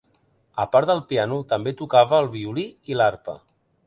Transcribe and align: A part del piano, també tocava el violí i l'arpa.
A 0.63 0.63
part 0.75 0.87
del 0.91 1.01
piano, 1.11 1.37
també 1.51 1.73
tocava 1.81 2.21
el 2.23 2.31
violí 2.37 2.65
i 2.93 2.99
l'arpa. 3.03 3.37